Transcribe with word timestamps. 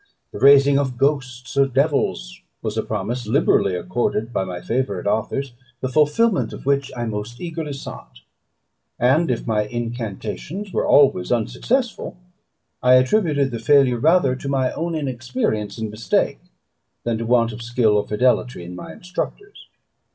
The 0.31 0.39
raising 0.39 0.79
of 0.79 0.97
ghosts 0.97 1.55
or 1.55 1.67
devils 1.67 2.41
was 2.63 2.75
a 2.75 2.81
promise 2.81 3.27
liberally 3.27 3.75
accorded 3.75 4.33
by 4.33 4.43
my 4.43 4.59
favourite 4.59 5.05
authors, 5.05 5.53
the 5.79 5.89
fulfilment 5.89 6.53
of 6.53 6.65
which 6.65 6.91
I 6.97 7.05
most 7.05 7.39
eagerly 7.39 7.73
sought; 7.73 8.17
and 8.97 9.29
if 9.29 9.45
my 9.45 9.65
incantations 9.67 10.73
were 10.73 10.87
always 10.87 11.31
unsuccessful, 11.31 12.17
I 12.81 12.95
attributed 12.95 13.51
the 13.51 13.59
failure 13.59 13.99
rather 13.99 14.35
to 14.35 14.49
my 14.49 14.71
own 14.71 14.95
inexperience 14.95 15.77
and 15.77 15.91
mistake, 15.91 16.39
than 17.03 17.19
to 17.19 17.25
a 17.25 17.27
want 17.27 17.51
of 17.53 17.61
skill 17.61 17.95
or 17.95 18.07
fidelity 18.07 18.63
in 18.63 18.75
my 18.75 18.93
instructors. 18.93 19.67